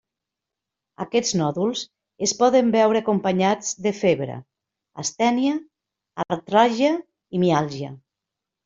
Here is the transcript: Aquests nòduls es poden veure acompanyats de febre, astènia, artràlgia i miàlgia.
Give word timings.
Aquests 1.03 1.33
nòduls 1.41 1.83
es 2.29 2.33
poden 2.41 2.73
veure 2.77 3.03
acompanyats 3.05 3.77
de 3.89 3.95
febre, 4.01 4.41
astènia, 5.05 5.55
artràlgia 6.29 7.01
i 7.41 7.47
miàlgia. 7.47 7.97